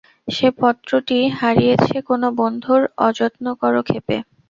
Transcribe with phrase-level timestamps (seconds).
[0.27, 4.17] সে পত্রটি হারিয়েছে কোনো বন্ধুর অযত্নকরক্ষেপে।